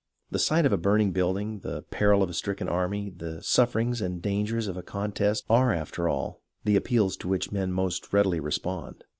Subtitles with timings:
[0.31, 4.01] The sight of a burning build ing, the peril of a stricken army, the sufferings
[4.01, 8.11] and dan gers of a contest, are after all the appeals to which men most
[8.11, 9.03] readily respond.